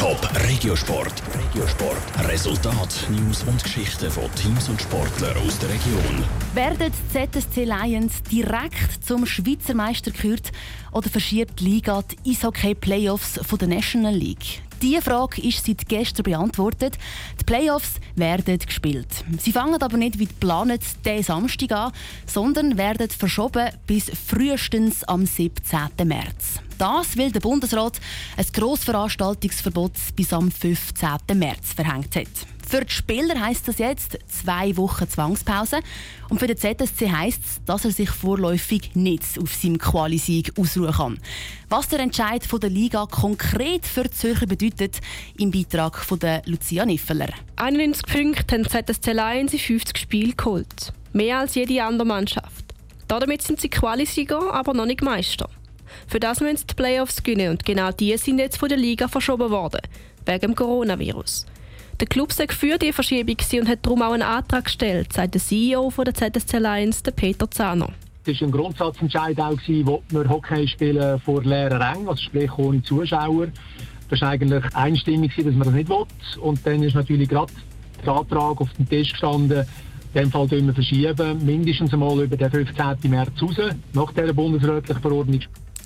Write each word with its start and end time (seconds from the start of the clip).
Top 0.00 0.26
Regiosport. 0.48 1.12
Regiosport. 1.34 2.26
Resultat, 2.26 3.06
News 3.10 3.42
und 3.42 3.62
Geschichten 3.62 4.10
von 4.10 4.34
Teams 4.34 4.70
und 4.70 4.80
Sportlern 4.80 5.36
aus 5.46 5.58
der 5.58 5.68
Region. 5.68 6.24
Werden 6.54 6.90
die 6.90 7.30
ZSC 7.30 7.64
Lions 7.64 8.22
direkt 8.22 9.04
zum 9.04 9.26
Schweizer 9.26 9.74
Meister 9.74 10.10
gekürt 10.10 10.52
oder 10.92 11.10
verschiebt 11.10 11.60
die 11.60 11.64
Liga 11.64 12.02
die 12.02 12.30
Eishockey-Playoffs 12.30 13.40
der 13.60 13.68
National 13.68 14.14
League? 14.14 14.62
Diese 14.80 15.02
Frage 15.02 15.42
ist 15.46 15.66
seit 15.66 15.86
gestern 15.86 16.22
beantwortet. 16.22 16.96
Die 17.38 17.44
Playoffs 17.44 17.96
werden 18.16 18.58
gespielt. 18.58 19.22
Sie 19.38 19.52
fangen 19.52 19.82
aber 19.82 19.98
nicht 19.98 20.18
wie 20.18 20.28
geplant 20.28 20.80
diesen 21.04 21.24
Samstag 21.24 21.72
an, 21.72 21.92
sondern 22.24 22.78
werden 22.78 23.10
verschoben 23.10 23.68
bis 23.86 24.10
frühestens 24.26 25.04
am 25.04 25.26
17. 25.26 25.90
März. 26.04 26.62
Das, 26.80 27.18
weil 27.18 27.30
der 27.30 27.40
Bundesrat 27.40 28.00
ein 28.38 28.46
Grossveranstaltungsverbot 28.54 29.92
bis 30.16 30.32
am 30.32 30.50
15. 30.50 31.10
März 31.34 31.74
verhängt 31.74 32.16
hat. 32.16 32.26
Für 32.66 32.86
die 32.86 32.90
Spieler 32.90 33.38
heisst 33.38 33.68
das 33.68 33.76
jetzt 33.76 34.16
zwei 34.28 34.74
Wochen 34.78 35.06
Zwangspause. 35.06 35.80
Und 36.30 36.38
für 36.38 36.46
den 36.46 36.56
ZSC 36.56 37.10
heisst 37.10 37.42
es, 37.44 37.64
dass 37.66 37.84
er 37.84 37.90
sich 37.90 38.08
vorläufig 38.08 38.92
nicht 38.94 39.24
auf 39.38 39.52
seinem 39.52 39.76
Qualisieg 39.76 40.58
ausruhen 40.58 40.92
kann. 40.92 41.18
Was 41.68 41.88
der 41.88 42.00
Entscheid 42.00 42.46
von 42.46 42.60
der 42.60 42.70
Liga 42.70 43.04
konkret 43.04 43.84
für 43.84 44.04
die 44.04 44.12
Zürcher 44.12 44.46
bedeutet, 44.46 45.00
im 45.36 45.50
Beitrag 45.50 45.98
von 45.98 46.18
der 46.18 46.40
Lucia 46.46 46.86
Niffeler. 46.86 47.28
91 47.56 48.06
Punkte 48.06 48.54
haben 48.54 48.66
ZSC 48.66 49.12
Lions 49.12 49.52
in 49.52 49.58
50 49.58 49.98
Spielen 49.98 50.34
geholt. 50.34 50.94
Mehr 51.12 51.40
als 51.40 51.56
jede 51.56 51.84
andere 51.84 52.06
Mannschaft. 52.06 52.64
Damit 53.06 53.42
sind 53.42 53.60
sie 53.60 53.68
Qualisieger, 53.68 54.54
aber 54.54 54.72
noch 54.72 54.86
nicht 54.86 55.02
Meister. 55.02 55.50
Für 56.06 56.20
das 56.20 56.40
müssen 56.40 56.66
die 56.68 56.74
Playoffs 56.74 57.22
gewinnen 57.22 57.50
und 57.50 57.64
genau 57.64 57.90
die 57.92 58.16
sind 58.16 58.38
jetzt 58.38 58.58
von 58.58 58.68
der 58.68 58.78
Liga 58.78 59.08
verschoben 59.08 59.50
worden, 59.50 59.80
wegen 60.26 60.40
dem 60.40 60.54
Coronavirus. 60.54 61.46
Der 62.00 62.06
Club 62.06 62.32
sei 62.32 62.46
für 62.48 62.78
die 62.78 62.92
Verschiebung 62.92 63.36
und 63.52 63.68
hat 63.68 63.80
darum 63.82 64.00
auch 64.00 64.12
einen 64.12 64.22
Antrag 64.22 64.64
gestellt, 64.64 65.12
sagt 65.12 65.34
der 65.34 65.40
CEO 65.42 65.92
der 66.02 66.14
ZSC 66.14 66.58
Lions, 66.58 67.02
Peter 67.14 67.50
Zahner. 67.50 67.90
Es 68.24 68.40
war 68.40 68.48
ein 68.48 68.52
Grundsatzentscheid, 68.52 69.38
auch, 69.38 69.58
wo 69.84 70.02
wir 70.08 70.28
Hockey 70.28 70.66
spielen 70.68 71.20
vor 71.20 71.42
leeren 71.42 71.80
Rängen, 71.80 72.08
also 72.08 72.22
sprich 72.22 72.50
ohne 72.56 72.82
Zuschauer. 72.82 73.48
Das 74.08 74.20
war 74.22 74.30
eigentlich 74.30 74.64
einstimmig, 74.74 75.34
dass 75.36 75.44
man 75.46 75.62
das 75.62 75.72
nicht 75.74 75.88
will. 75.88 76.04
Und 76.40 76.66
dann 76.66 76.82
ist 76.82 76.94
natürlich 76.94 77.28
gerade 77.28 77.52
der 78.04 78.12
Antrag 78.14 78.60
auf 78.60 78.72
dem 78.74 78.88
Tisch 78.88 79.12
gestanden, 79.12 79.66
in 80.12 80.22
dem 80.22 80.30
Fall 80.30 80.50
wir 80.50 80.74
verschieben, 80.74 81.44
mindestens 81.44 81.92
einmal 81.92 82.20
über 82.20 82.36
den 82.36 82.50
15. 82.50 83.10
März 83.10 83.30
raus, 83.40 83.56
nach 83.92 84.12
dieser 84.12 84.32
bundesrätlichen 84.32 85.00
Verordnung. 85.00 85.40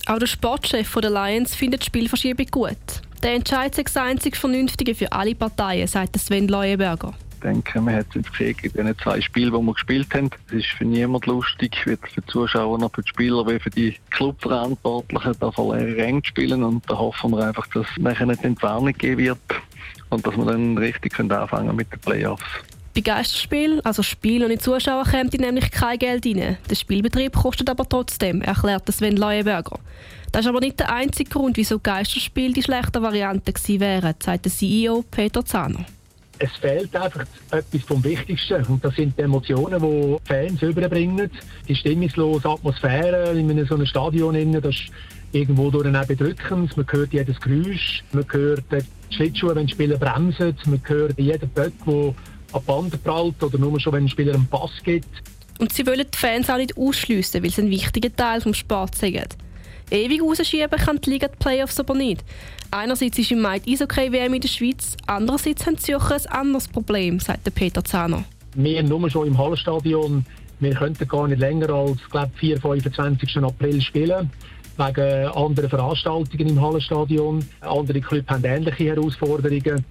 Auch 0.07 0.19
der 0.19 0.27
Sportchef 0.27 0.95
der 1.01 1.11
Lions 1.11 1.55
findet 1.55 1.81
die 1.81 1.87
Spielverschiebung 1.87 2.47
gut. 2.51 2.77
Der 3.23 3.33
Entscheid 3.33 3.77
ist 3.79 3.97
das 3.97 3.97
einzig 3.97 4.37
Vernünftige 4.37 4.95
für 4.95 5.11
alle 5.11 5.35
Parteien, 5.35 5.87
sagt 5.87 6.19
Sven 6.19 6.47
Leuenberger. 6.47 7.15
Ich 7.37 7.41
denke, 7.41 7.81
man 7.81 7.95
hat 7.95 8.07
es 8.15 8.31
gesehen 8.31 8.57
in 8.75 8.85
den 8.85 8.99
zwei 8.99 9.23
Spielen, 9.23 9.53
die 9.53 9.67
wir 9.67 9.73
gespielt 9.73 10.13
haben. 10.13 10.29
Es 10.49 10.55
ist 10.57 10.67
für 10.67 10.85
niemand 10.85 11.25
lustig, 11.25 11.75
weder 11.87 12.07
für 12.07 12.21
die 12.21 12.27
Zuschauer 12.27 12.91
für 12.91 13.03
die 13.03 13.09
Spieler, 13.09 13.47
wie 13.47 13.59
für 13.59 13.71
die 13.71 13.97
Clubverantwortlichen, 14.11 15.37
da 15.41 15.51
vor 15.51 15.75
leeren 15.75 16.23
zu 16.23 16.29
spielen. 16.29 16.63
Und 16.63 16.89
da 16.89 16.99
hoffen 16.99 17.31
wir 17.31 17.47
einfach, 17.47 17.67
dass 17.69 17.87
es 17.91 18.03
nachher 18.03 18.27
nicht 18.27 18.45
Entwarnung 18.45 18.93
geben 18.93 19.23
wird 19.23 19.39
und 20.11 20.27
dass 20.27 20.37
wir 20.37 20.45
dann 20.45 20.77
richtig 20.77 21.19
anfangen 21.19 21.75
mit 21.75 21.91
den 21.91 22.01
Playoffs. 22.01 22.45
Bei 22.95 23.01
Geisterspielen, 23.01 23.85
also 23.85 24.05
Spiel 24.05 24.45
ohne 24.45 24.57
Zuschauer, 24.59 25.03
kommt 25.03 25.37
nämlich 25.41 25.73
kein 25.73 25.99
Geld 25.99 26.25
rein. 26.25 26.59
Der 26.71 26.75
Spielbetrieb 26.77 27.33
kostet 27.33 27.69
aber 27.69 27.89
trotzdem, 27.89 28.41
erklärt 28.41 28.89
Sven 28.93 29.17
Leuenberger. 29.17 29.81
Das 30.31 30.43
ist 30.43 30.49
aber 30.49 30.61
nicht 30.61 30.79
der 30.79 30.93
einzige 30.93 31.29
Grund, 31.29 31.57
wieso 31.57 31.81
Geisterspiel 31.81 32.53
die 32.53 32.63
schlechte 32.63 33.03
Variante 33.03 33.53
gewesen 33.53 33.81
wären, 33.81 34.15
sagt 34.23 34.45
der 34.45 34.53
CEO 34.53 35.05
Peter 35.11 35.45
Zahner. 35.45 35.85
Es 36.39 36.53
fehlt 36.53 36.95
einfach 36.95 37.25
etwas 37.51 37.83
vom 37.83 38.03
Wichtigsten 38.05 38.65
und 38.65 38.85
das 38.85 38.95
sind 38.95 39.19
die 39.19 39.23
Emotionen, 39.23 39.81
die 39.81 40.17
Fans 40.25 40.63
überbringen. 40.63 41.31
Die 41.69 41.75
stimmungslose 41.75 42.49
Atmosphäre 42.49 43.37
in 43.37 43.51
einem 43.51 43.67
so 43.67 43.75
einem 43.75 43.87
Stadion, 43.87 44.53
das 44.53 44.75
ist 44.75 44.91
irgendwo 45.33 45.69
durch 45.71 46.07
bedrückend. 46.07 46.77
Man 46.77 46.87
hört 46.89 47.13
jedes 47.13 47.41
Geräusch, 47.41 48.05
man 48.13 48.25
hört 48.31 48.65
die 48.71 49.15
Schlittschuhe, 49.15 49.55
wenn 49.57 49.67
die 49.67 49.73
Spieler 49.73 49.97
bremsen, 49.97 50.57
man 50.67 50.81
hört 50.85 51.19
jeden 51.19 51.49
Böck, 51.51 51.73
der 51.87 52.15
an 52.55 52.61
die 52.61 52.67
Band 52.67 53.05
prallt 53.05 53.43
oder 53.43 53.59
nur 53.59 53.79
schon, 53.81 53.93
wenn 53.93 54.05
ein 54.05 54.09
Spieler 54.09 54.35
einen 54.35 54.47
Pass 54.47 54.71
gibt. 54.83 55.09
Und 55.59 55.73
sie 55.73 55.87
wollen 55.87 56.07
die 56.13 56.19
Fans 56.19 56.51
auch 56.51 56.57
nicht 56.57 56.77
ausschliessen, 56.77 57.43
weil 57.43 57.51
sie 57.51 57.63
ein 57.63 57.71
wichtiger 57.71 58.15
Teil 58.15 58.41
des 58.41 58.57
Sports 58.57 59.01
sind. 59.01 59.37
Ewig 59.91 60.23
rausschieben 60.23 60.79
kann 60.79 61.01
die 61.01 61.11
Liga 61.11 61.29
die 61.29 61.37
Playoffs 61.37 61.79
aber 61.79 61.95
nicht. 61.95 62.25
Einerseits 62.71 63.19
ist 63.19 63.31
im 63.31 63.41
Mai 63.41 63.61
die 63.61 63.75
Eishockey-WM 63.75 64.35
in 64.35 64.41
der 64.41 64.49
Schweiz, 64.49 64.97
andererseits 65.07 65.67
haben 65.67 65.77
die 65.77 65.83
Zürcher 65.83 66.17
ein 66.17 66.27
anderes 66.27 66.69
Problem, 66.69 67.21
sagt 67.21 67.55
Peter 67.55 67.85
Zahner. 67.85 68.25
Wir 68.55 68.83
nur 68.83 69.09
schon 69.11 69.29
im 69.29 69.39
Hallenstadion, 69.39 70.25
wir 70.61 70.75
könnten 70.75 71.07
gar 71.07 71.29
nicht 71.29 71.41
länger 71.41 71.71
als 71.71 71.99
glaub, 72.11 72.31
4, 72.37 72.61
25. 72.61 73.37
April 73.39 73.81
spielen 73.81 74.31
wegen 74.77 75.29
anderen 75.29 75.71
Veranstaltungen 75.71 76.49
im 76.49 76.61
Hallenstadion. 76.61 77.45
Andere 77.61 78.01
Clubs 78.01 78.29
haben 78.29 78.45
ähnliche 78.45 78.85
Herausforderungen. 78.85 79.85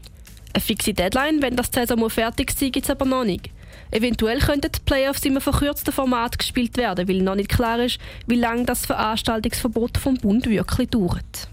Eine 0.53 0.61
fixe 0.61 0.93
Deadline, 0.93 1.41
wenn 1.41 1.55
das 1.55 1.69
Saison 1.73 2.09
fertig 2.09 2.51
ist, 2.51 2.59
gibt 2.59 2.83
es 2.83 2.89
aber 2.89 3.05
noch 3.05 3.23
nicht. 3.23 3.49
Eventuell 3.89 4.39
könnten 4.39 4.71
die 4.71 4.79
Playoffs 4.85 5.23
in 5.25 5.31
einem 5.31 5.41
verkürzten 5.41 5.93
Format 5.93 6.37
gespielt 6.37 6.77
werden, 6.77 7.07
weil 7.07 7.21
noch 7.21 7.35
nicht 7.35 7.49
klar 7.49 7.79
ist, 7.79 7.99
wie 8.27 8.35
lange 8.35 8.65
das 8.65 8.85
Veranstaltungsverbot 8.85 9.97
vom 9.97 10.15
Bund 10.15 10.47
wirklich 10.47 10.89
dauert. 10.89 11.49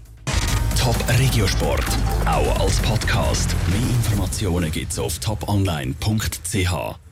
Top 0.79 0.95
Regiosport, 1.19 1.85
auch 2.25 2.59
als 2.59 2.79
Podcast. 2.79 3.55
Mehr 3.69 3.89
Informationen 3.89 4.71
gibt 4.71 4.91
es 4.91 4.97
auf 4.97 5.19
toponline.ch. 5.19 7.10